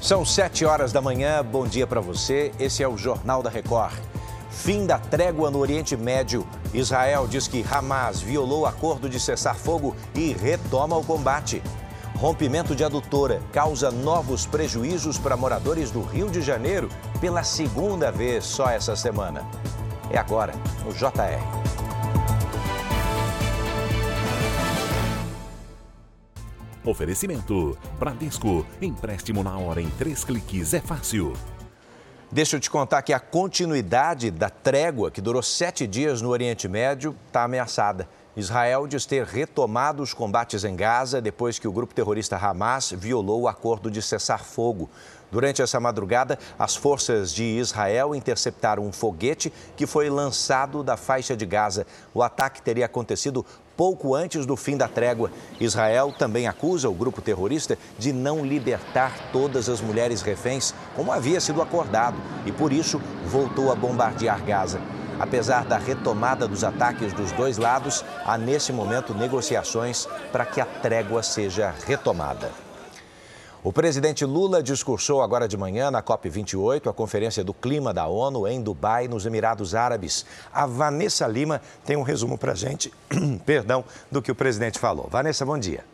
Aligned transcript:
São 0.00 0.24
sete 0.24 0.64
horas 0.64 0.92
da 0.92 1.02
manhã, 1.02 1.44
bom 1.44 1.66
dia 1.66 1.86
para 1.86 2.00
você. 2.00 2.52
Esse 2.58 2.82
é 2.82 2.88
o 2.88 2.96
Jornal 2.96 3.42
da 3.42 3.50
Record. 3.50 3.92
Fim 4.50 4.86
da 4.86 4.98
trégua 4.98 5.50
no 5.50 5.58
Oriente 5.58 5.94
Médio. 5.94 6.46
Israel 6.72 7.28
diz 7.28 7.46
que 7.46 7.64
Hamas 7.70 8.22
violou 8.22 8.62
o 8.62 8.66
acordo 8.66 9.10
de 9.10 9.20
cessar-fogo 9.20 9.94
e 10.14 10.32
retoma 10.32 10.96
o 10.96 11.04
combate. 11.04 11.62
Rompimento 12.16 12.74
de 12.74 12.82
adutora 12.82 13.42
causa 13.52 13.90
novos 13.90 14.46
prejuízos 14.46 15.18
para 15.18 15.36
moradores 15.36 15.90
do 15.90 16.00
Rio 16.00 16.30
de 16.30 16.40
Janeiro 16.40 16.88
pela 17.20 17.44
segunda 17.44 18.10
vez 18.10 18.46
só 18.46 18.70
essa 18.70 18.96
semana. 18.96 19.46
É 20.10 20.16
agora, 20.16 20.54
no 20.82 20.94
JR. 20.94 21.59
Oferecimento: 26.84 27.76
Bradesco. 27.98 28.66
Empréstimo 28.80 29.42
na 29.42 29.58
hora 29.58 29.82
em 29.82 29.90
três 29.90 30.24
cliques 30.24 30.72
é 30.72 30.80
fácil. 30.80 31.34
Deixa 32.32 32.56
eu 32.56 32.60
te 32.60 32.70
contar 32.70 33.02
que 33.02 33.12
a 33.12 33.18
continuidade 33.18 34.30
da 34.30 34.48
trégua, 34.48 35.10
que 35.10 35.20
durou 35.20 35.42
sete 35.42 35.86
dias 35.86 36.22
no 36.22 36.30
Oriente 36.30 36.68
Médio, 36.68 37.14
está 37.26 37.42
ameaçada. 37.42 38.08
Israel 38.36 38.86
diz 38.86 39.04
ter 39.04 39.26
retomado 39.26 40.02
os 40.02 40.14
combates 40.14 40.62
em 40.62 40.76
Gaza 40.76 41.20
depois 41.20 41.58
que 41.58 41.66
o 41.66 41.72
grupo 41.72 41.92
terrorista 41.92 42.36
Hamas 42.36 42.92
violou 42.92 43.42
o 43.42 43.48
acordo 43.48 43.90
de 43.90 44.00
cessar-fogo. 44.00 44.88
Durante 45.30 45.60
essa 45.60 45.80
madrugada, 45.80 46.38
as 46.58 46.76
forças 46.76 47.32
de 47.32 47.42
Israel 47.42 48.14
interceptaram 48.14 48.84
um 48.84 48.92
foguete 48.92 49.52
que 49.76 49.86
foi 49.86 50.08
lançado 50.08 50.82
da 50.82 50.96
faixa 50.96 51.36
de 51.36 51.44
Gaza. 51.44 51.86
O 52.14 52.22
ataque 52.22 52.62
teria 52.62 52.86
acontecido 52.86 53.44
pouco 53.80 54.14
antes 54.14 54.44
do 54.44 54.56
fim 54.56 54.76
da 54.76 54.86
trégua. 54.86 55.30
Israel 55.58 56.12
também 56.12 56.46
acusa 56.46 56.86
o 56.90 56.92
grupo 56.92 57.22
terrorista 57.22 57.78
de 57.98 58.12
não 58.12 58.44
libertar 58.44 59.30
todas 59.32 59.70
as 59.70 59.80
mulheres 59.80 60.20
reféns, 60.20 60.74
como 60.94 61.10
havia 61.10 61.40
sido 61.40 61.62
acordado, 61.62 62.18
e 62.44 62.52
por 62.52 62.74
isso 62.74 63.00
voltou 63.24 63.72
a 63.72 63.74
bombardear 63.74 64.44
Gaza. 64.44 64.82
Apesar 65.18 65.64
da 65.64 65.78
retomada 65.78 66.46
dos 66.46 66.62
ataques 66.62 67.14
dos 67.14 67.32
dois 67.32 67.56
lados, 67.56 68.04
há 68.26 68.36
nesse 68.36 68.70
momento 68.70 69.14
negociações 69.14 70.06
para 70.30 70.44
que 70.44 70.60
a 70.60 70.66
trégua 70.66 71.22
seja 71.22 71.74
retomada. 71.86 72.69
O 73.62 73.70
presidente 73.70 74.24
Lula 74.24 74.62
discursou 74.62 75.20
agora 75.20 75.46
de 75.46 75.54
manhã 75.54 75.90
na 75.90 76.02
COP28, 76.02 76.88
a 76.88 76.94
Conferência 76.94 77.44
do 77.44 77.52
Clima 77.52 77.92
da 77.92 78.06
ONU, 78.06 78.48
em 78.48 78.62
Dubai, 78.62 79.06
nos 79.06 79.26
Emirados 79.26 79.74
Árabes. 79.74 80.24
A 80.50 80.64
Vanessa 80.64 81.26
Lima 81.26 81.60
tem 81.84 81.94
um 81.94 82.02
resumo 82.02 82.38
para 82.38 82.54
gente, 82.54 82.90
perdão, 83.44 83.84
do 84.10 84.22
que 84.22 84.32
o 84.32 84.34
presidente 84.34 84.78
falou. 84.78 85.08
Vanessa, 85.10 85.44
bom 85.44 85.58
dia. 85.58 85.84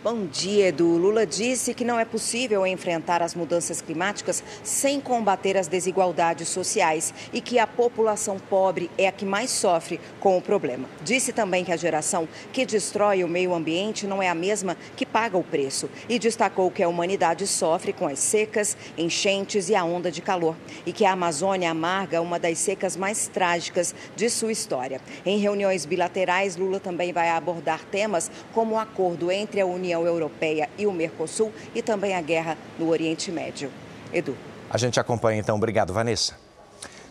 Bom 0.00 0.26
dia, 0.26 0.68
Edu. 0.68 0.96
Lula 0.96 1.26
disse 1.26 1.74
que 1.74 1.84
não 1.84 1.98
é 1.98 2.04
possível 2.04 2.64
enfrentar 2.64 3.20
as 3.20 3.34
mudanças 3.34 3.80
climáticas 3.80 4.44
sem 4.62 5.00
combater 5.00 5.56
as 5.56 5.66
desigualdades 5.66 6.48
sociais 6.48 7.12
e 7.32 7.40
que 7.40 7.58
a 7.58 7.66
população 7.66 8.38
pobre 8.38 8.88
é 8.96 9.08
a 9.08 9.12
que 9.12 9.24
mais 9.24 9.50
sofre 9.50 9.98
com 10.20 10.38
o 10.38 10.40
problema. 10.40 10.88
Disse 11.02 11.32
também 11.32 11.64
que 11.64 11.72
a 11.72 11.76
geração 11.76 12.28
que 12.52 12.64
destrói 12.64 13.24
o 13.24 13.28
meio 13.28 13.52
ambiente 13.52 14.06
não 14.06 14.22
é 14.22 14.28
a 14.28 14.36
mesma 14.36 14.76
que 14.94 15.04
paga 15.04 15.36
o 15.36 15.42
preço 15.42 15.90
e 16.08 16.16
destacou 16.16 16.70
que 16.70 16.82
a 16.82 16.88
humanidade 16.88 17.44
sofre 17.48 17.92
com 17.92 18.06
as 18.06 18.20
secas, 18.20 18.76
enchentes 18.96 19.68
e 19.68 19.74
a 19.74 19.82
onda 19.82 20.12
de 20.12 20.22
calor 20.22 20.54
e 20.86 20.92
que 20.92 21.04
a 21.04 21.10
Amazônia 21.10 21.72
amarga 21.72 22.22
uma 22.22 22.38
das 22.38 22.58
secas 22.58 22.96
mais 22.96 23.26
trágicas 23.26 23.92
de 24.14 24.30
sua 24.30 24.52
história. 24.52 25.00
Em 25.26 25.38
reuniões 25.38 25.84
bilaterais, 25.84 26.54
Lula 26.54 26.78
também 26.78 27.12
vai 27.12 27.30
abordar 27.30 27.84
temas 27.86 28.30
como 28.54 28.76
o 28.76 28.78
acordo 28.78 29.32
entre 29.32 29.60
a 29.60 29.66
União 29.66 29.87
União 29.88 30.06
Europeia 30.06 30.68
e 30.76 30.86
o 30.86 30.92
Mercosul 30.92 31.50
e 31.74 31.80
também 31.80 32.14
a 32.14 32.20
guerra 32.20 32.58
no 32.78 32.88
Oriente 32.90 33.32
Médio. 33.32 33.70
Edu. 34.12 34.36
A 34.68 34.76
gente 34.76 35.00
acompanha 35.00 35.40
então. 35.40 35.56
Obrigado, 35.56 35.92
Vanessa. 35.94 36.36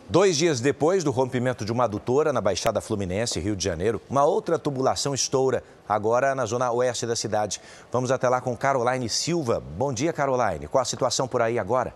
Dois 0.10 0.38
dias 0.38 0.62
depois 0.62 1.04
do 1.04 1.12
rompimento 1.12 1.66
de 1.66 1.72
uma 1.72 1.84
adutora 1.84 2.32
na 2.32 2.40
Baixada 2.40 2.80
Fluminense, 2.80 3.40
Rio 3.40 3.56
de 3.56 3.64
Janeiro, 3.64 4.02
uma 4.10 4.24
outra 4.24 4.58
tubulação 4.58 5.14
estoura, 5.14 5.64
agora 5.90 6.34
na 6.34 6.46
zona 6.46 6.72
oeste 6.72 7.06
da 7.06 7.16
cidade. 7.16 7.60
Vamos 7.92 8.10
até 8.10 8.30
lá 8.30 8.40
com 8.40 8.56
Caroline 8.56 9.10
Silva. 9.10 9.60
Bom 9.60 9.92
dia, 9.92 10.14
Caroline. 10.14 10.68
Qual 10.68 10.82
a 10.82 10.86
situação 10.86 11.28
por 11.28 11.42
aí 11.42 11.60
agora? 11.60 11.94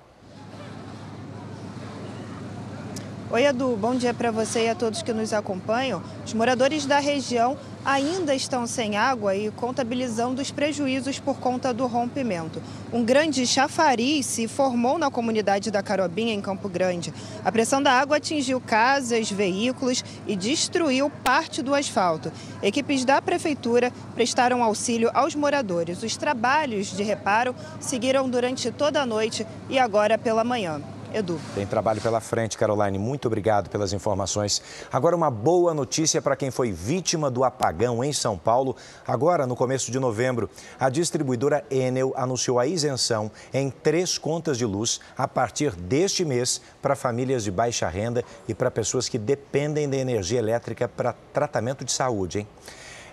Oi, 3.29 3.45
Edu. 3.45 3.77
Bom 3.77 3.95
dia 3.95 4.13
para 4.13 4.29
você 4.29 4.65
e 4.65 4.69
a 4.69 4.75
todos 4.75 5.01
que 5.01 5.13
nos 5.13 5.31
acompanham. 5.31 6.03
Os 6.25 6.33
moradores 6.33 6.85
da 6.85 6.99
região 6.99 7.57
ainda 7.83 8.33
estão 8.35 8.67
sem 8.67 8.97
água 8.97 9.35
e 9.35 9.51
contabilizando 9.51 10.41
os 10.41 10.51
prejuízos 10.51 11.19
por 11.19 11.37
conta 11.37 11.73
do 11.73 11.87
rompimento. 11.87 12.61
Um 12.93 13.03
grande 13.03 13.45
chafariz 13.45 14.25
se 14.25 14.47
formou 14.47 14.97
na 14.97 15.09
comunidade 15.09 15.71
da 15.71 15.81
Carobinha, 15.81 16.33
em 16.33 16.41
Campo 16.41 16.69
Grande. 16.69 17.13
A 17.43 17.51
pressão 17.51 17.81
da 17.81 17.91
água 17.93 18.17
atingiu 18.17 18.61
casas, 18.61 19.31
veículos 19.31 20.03
e 20.27 20.35
destruiu 20.35 21.09
parte 21.23 21.61
do 21.61 21.73
asfalto. 21.73 22.31
Equipes 22.61 23.03
da 23.03 23.21
prefeitura 23.21 23.91
prestaram 24.13 24.63
auxílio 24.63 25.09
aos 25.13 25.35
moradores. 25.35 26.03
Os 26.03 26.15
trabalhos 26.17 26.95
de 26.95 27.03
reparo 27.03 27.55
seguiram 27.79 28.29
durante 28.29 28.71
toda 28.71 29.01
a 29.01 29.05
noite 29.05 29.45
e 29.69 29.79
agora 29.79 30.17
pela 30.17 30.43
manhã. 30.43 30.81
Edu. 31.13 31.39
Tem 31.53 31.65
trabalho 31.65 32.01
pela 32.01 32.21
frente, 32.21 32.57
Caroline. 32.57 32.97
Muito 32.97 33.27
obrigado 33.27 33.69
pelas 33.69 33.93
informações. 33.93 34.61
Agora, 34.91 35.15
uma 35.15 35.29
boa 35.29 35.73
notícia 35.73 36.21
para 36.21 36.35
quem 36.35 36.51
foi 36.51 36.71
vítima 36.71 37.29
do 37.29 37.43
apagão 37.43 38.03
em 38.03 38.13
São 38.13 38.37
Paulo. 38.37 38.75
Agora, 39.05 39.45
no 39.45 39.55
começo 39.55 39.91
de 39.91 39.99
novembro, 39.99 40.49
a 40.79 40.89
distribuidora 40.89 41.65
Enel 41.69 42.13
anunciou 42.15 42.59
a 42.59 42.65
isenção 42.65 43.31
em 43.53 43.69
três 43.69 44.17
contas 44.17 44.57
de 44.57 44.65
luz 44.65 44.99
a 45.17 45.27
partir 45.27 45.75
deste 45.75 46.23
mês 46.23 46.61
para 46.81 46.95
famílias 46.95 47.43
de 47.43 47.51
baixa 47.51 47.87
renda 47.87 48.23
e 48.47 48.53
para 48.53 48.71
pessoas 48.71 49.09
que 49.09 49.17
dependem 49.17 49.89
da 49.89 49.97
energia 49.97 50.39
elétrica 50.39 50.87
para 50.87 51.13
tratamento 51.33 51.83
de 51.83 51.91
saúde, 51.91 52.39
hein? 52.39 52.47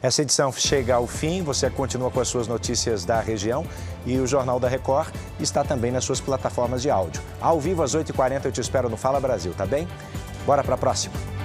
Essa 0.01 0.23
edição 0.23 0.53
chega 0.53 0.95
ao 0.95 1.07
fim, 1.07 1.43
você 1.43 1.69
continua 1.69 2.11
com 2.11 2.21
as 2.21 2.29
suas 2.29 2.47
notícias 2.47 3.05
da 3.05 3.21
região 3.21 3.67
e 4.07 4.19
o 4.19 4.27
Jornal 4.27 4.61
da 4.61 4.69
Record 4.69 5.13
está 5.41 5.65
também 5.65 5.91
nas 5.91 6.05
suas 6.05 6.21
plataformas 6.21 6.83
de 6.83 6.91
áudio. 6.91 7.21
Ao 7.41 7.59
vivo 7.59 7.83
às 7.83 7.97
8h40 7.97 8.45
eu 8.45 8.53
te 8.53 8.61
espero 8.61 8.89
no 8.89 8.97
Fala 8.97 9.19
Brasil, 9.19 9.53
tá 9.57 9.67
bem? 9.67 9.89
Bora 10.47 10.63
para 10.63 10.77
a 10.77 10.79
próxima. 10.79 11.38